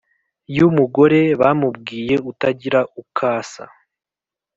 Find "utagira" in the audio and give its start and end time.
2.31-2.79